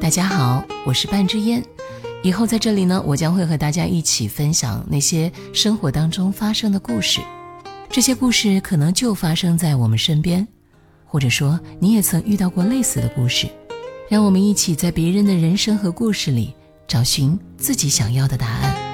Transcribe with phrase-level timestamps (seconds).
[0.00, 1.62] 大家好我是半支烟
[2.22, 7.20] 以后在这里呢我将会和大家一起分享那些生活当中发生的故事。
[7.90, 10.46] 这些故事可能就发生在我们身边
[11.04, 13.46] 或者说你也曾遇到过类似的故事。
[14.08, 16.54] 让我们一起在别人的人生和故事里
[16.88, 18.89] 找寻自己想要的答案。